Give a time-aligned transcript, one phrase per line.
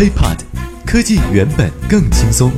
[0.00, 0.38] apod
[0.86, 2.50] 科技原本更轻松。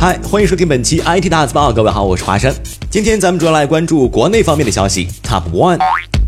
[0.00, 2.52] 嗨，欢迎收听本期 IT 大字报，各位好，我是华山。
[2.90, 5.06] 今天咱们主要来关注国内方面的消息。
[5.22, 5.78] Top One，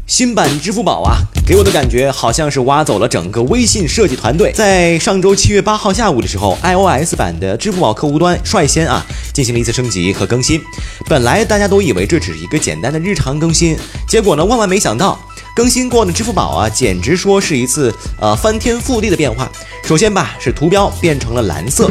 [0.07, 4.53] 新版支付宝啊，给我的感觉好像是挖走了整个微信设计团队。
[4.53, 10.61] 在上周七月八号下午的时候，iOS 版的支付宝客户端率先啊进行了一次升级和更新。
[11.09, 13.77] 本来大家都以为这只是一个简单的日常更新，
[14.07, 15.19] 结果呢，万万没想到。
[15.55, 19.51] 更新过的支付宝啊，简直说是一次呃翻天覆地的变化。
[19.85, 21.91] 首先吧，是图标变成了蓝色；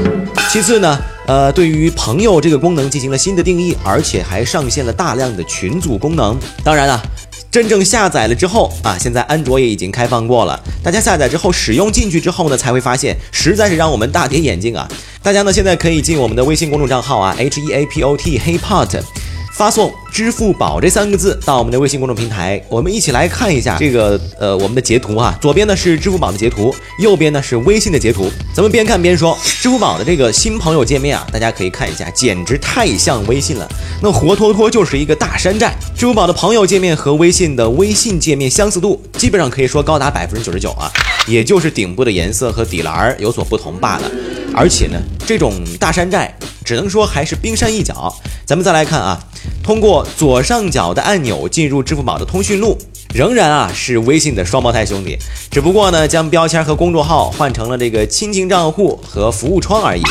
[0.49, 6.37] 其次呢，呃，对于朋友这个功能进行了新的定义，而且还上线了大量的群组功能。
[6.63, 6.99] 当然了，
[7.51, 10.59] 真正下载了之后啊，现在安卓也已经开放过了。
[10.81, 14.87] 大家下载之后使用进去之后呢，才会发现实在是让我们大跌眼镜啊！
[15.21, 19.01] 大家呢现在可以进我们的微信公众账号啊，H E A P O T HeyPod。
[19.61, 25.37] 发送“支付宝”这三个字到我们的微信公众平台，我们一起来看一下这个呃我们的截图啊。
[25.39, 28.27] 左边呢是支付宝的截图，右边呢是微信的截图。
[28.55, 33.69] 咱们边看边说，支付宝的这个新朋友界面啊，大家可以看一下，简直太像微信了，
[34.01, 35.77] 那活脱脱就是一个大山寨。
[35.95, 40.91] 支付宝的朋友界面和微信的微信界面相似度，基本上可以说高达百分之九十九啊，
[41.27, 44.09] 也就是顶部的颜色和底栏有所不同罢了。
[44.55, 48.11] 而且呢，这种大山寨只能说还是冰山一角。
[48.43, 49.23] 咱们再来看啊。
[49.63, 52.77] 通过左上角的按钮进入支付宝的通讯录，
[53.13, 55.17] 仍然啊是微信的双胞胎兄弟，
[55.49, 60.01] 只不过呢将标签和公众号换成了这个亲情账户和服务窗而已。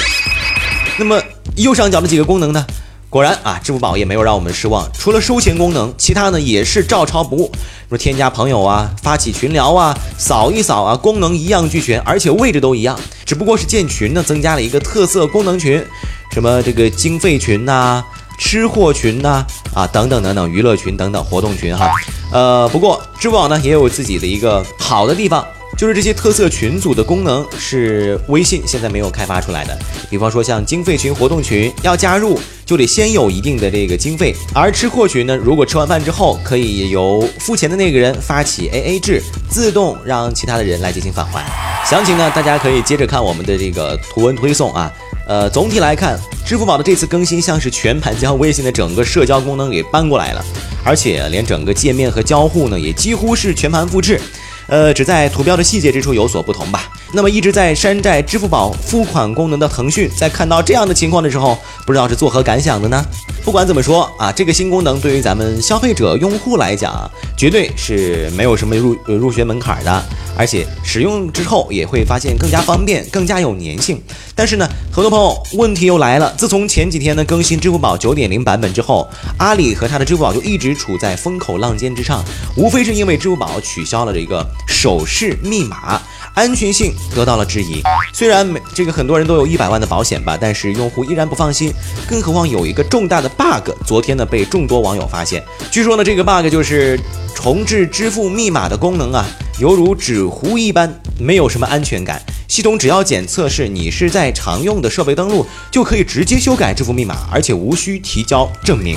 [0.98, 1.20] 那么
[1.56, 2.64] 右上角的几个功能呢？
[3.08, 7.50] 果然啊，支付宝也没有让我们失望，除了收钱功能，其他呢也是照抄不误。
[7.88, 15.84] 说添加朋友啊，发起群聊啊，扫一扫啊，功能一样俱全，而且位置都一样，只不过是建群呢增加了一个特色功能群，
[16.32, 18.04] 什么这个经费群呐。
[18.40, 21.92] 吃货群呐，啊，等等等等，娱乐群等等活动群哈，
[22.32, 29.78] 呃，不过支付宝呢也有自己的一个好的地方，就是这些特色群组的功能是微信现在没有开发出来的。
[30.08, 41.44] 比方说像经费群、活动群，要加入就得先有一定的这个经费；而吃货群呢，如果吃完饭之后，可以由付钱的那个人发起 AA 制，自动让其他的人来进行返还。
[41.84, 44.90] 详情呢，大家可以接着看我们的这个图文推送啊。
[45.28, 50.44] 呃，总体来看，支付宝的这次更新像是全盘将微信的整个社交功能给搬过来了，
[50.84, 54.20] 而且连整个界面和交互呢，也几乎是全盘复制。
[54.66, 56.88] 呃，只在图标的细节之处有所不同吧。
[57.12, 63.04] 那么一直在山寨支付宝付款功能的腾讯，在看到这样的情况的时候，不知道是作何感想的呢？
[63.44, 70.04] 不管怎么说啊，这个新功能对于咱们消费者用户来讲，绝对是没有什么入入学门槛的，
[70.36, 74.00] 而且使用之后也会发现更加方便，更加有粘性。
[74.36, 82.22] 但是呢，很多朋友问题又来了，自从前几天呢更新支付宝九点零版本之后，阿里和他的支付宝就一直处在风口浪尖之上，
[82.56, 86.00] 无非是因为支付宝取消了这个手势密码。
[86.40, 87.82] 安全性得到了质疑，
[88.14, 91.70] 虽然每这个很多人都有一百万的保险吧，但是用户依然不放心。
[92.08, 95.44] 更何况有一个重大的 bug，昨天呢被众多网友发现。
[95.70, 96.98] 据说呢这个 bug 就是
[97.34, 99.22] 重置支付密码的功能啊，
[99.58, 102.22] 犹如纸糊一般，没有什么安全感。
[102.48, 108.96] 系统只要检测是你是在常用的设备登录，就可以直接修改支付密码，而且无需提交证明。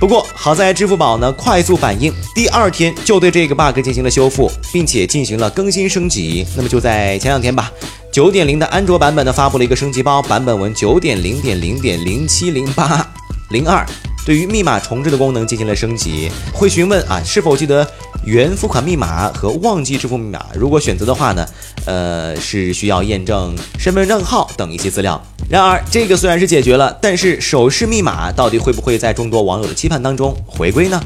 [0.00, 6.46] 不过好在支付宝呢快速反应，第二天就对这个 bug 进行了修复，并且进行了更新升级。
[6.56, 7.70] 那么就在前两天吧，
[8.10, 13.06] 九点零的安卓版本呢发布了一个升级包，版本文九点零点零点零七零八
[13.50, 13.86] 零二。
[14.24, 17.86] 对于密码重置的功能进行了升级，会询问啊是否记得
[18.24, 20.46] 原付款密码和忘记支付密码。
[20.54, 21.46] 如果选择的话呢，
[21.84, 25.22] 呃是需要验证身份证号等一些资料。
[25.50, 31.02] 然而这个虽然是解决了，但是手势密码到底会不会在众多网友的期盼当中回归呢？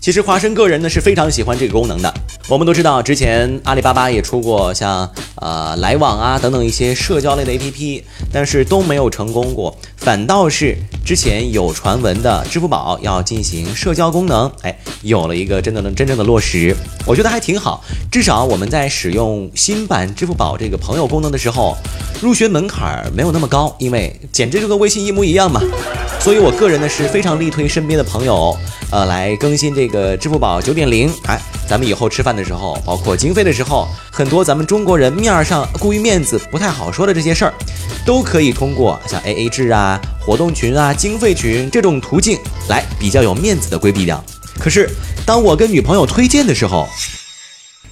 [0.00, 2.14] 其实华生个人呢是非常喜欢这个功能的。
[2.48, 8.02] 我们都知道，之前阿里巴巴也出过像呃来往啊等等一些社交类的 APP，
[8.32, 9.76] 但是都没有成功过。
[9.96, 16.72] 反倒是之前有传闻的支付宝要进行社交功能，哎，有了一个真的能真正的落实，
[17.04, 17.82] 我觉得还挺好。
[18.12, 21.76] 至少我们在使用新版支付宝这个朋友功能的时候，
[22.22, 25.60] 入学门槛没有那么高，因为简直就跟微信一模一样嘛。
[26.20, 28.56] 所以我个人呢是非常力推身边的朋友，
[28.90, 31.40] 呃，来更新这个支付宝九点零，哎。
[31.68, 37.52] 咱们以后吃饭的时候，包括经费的时候，很多咱们中国人面儿上顾于面子不太好说的这些事儿，
[38.06, 44.24] 都可以通过像 A A 制啊、活动群啊、经费群这种途径来比较有面子的规避掉。
[44.60, 44.88] 可是
[45.26, 46.88] 当我跟女朋友推荐的时候，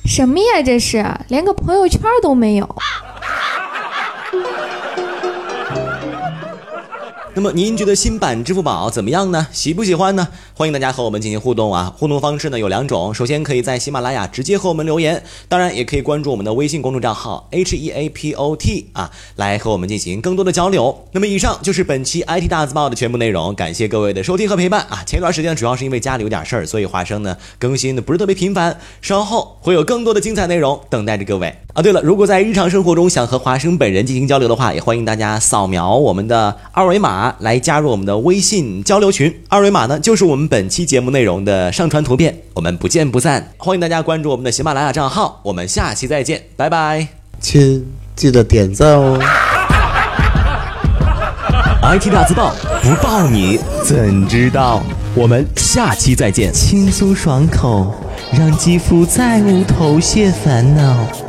[0.04, 0.62] 什么呀？
[0.64, 2.76] 这是连个朋友圈都没有。
[7.36, 9.48] 那么您觉得新版支付宝怎么样呢？
[9.50, 10.28] 喜不喜欢呢？
[10.54, 11.92] 欢迎大家和我们进行互动啊！
[11.98, 20.96] 互动方式呢有两种，首先可以在喜马拉雅直接和我们留言，当然也可以关注我们的微信公众账号 H E A P O T 啊，来和我们进行更多的交流。
[21.10, 25.02] 那么以上就是本期 IT 大字报的全部内容，感谢各位的收听和陪伴啊！
[25.04, 31.82] 前一段时间主要是因为家里有点事儿，所以华生呢更新的不是特别频繁，稍后会有更多的精彩内容等待着各位啊！
[31.82, 39.34] 对了，如果在日常生活中想和华生本人进行交流的话，也欢迎大家扫描我们的二维码码来加入我们的微信交流群。
[39.48, 42.36] 二维码呢，就是我们本期节目内容的上传图片。
[42.52, 43.52] 我们不见不散。
[43.56, 45.40] 欢迎大家关注我们的喜马拉雅账号。
[45.42, 47.08] 我们下期再见，拜拜。
[47.40, 49.18] 亲，记得点赞哦。
[51.82, 54.82] IT 大字报不报你怎知道？
[55.14, 56.52] 我们下期再见。
[56.52, 57.94] 轻松爽口，
[58.32, 61.23] 让肌肤再无头屑烦恼。